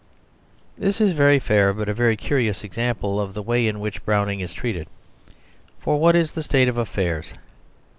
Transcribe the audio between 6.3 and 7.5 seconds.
the state of affairs?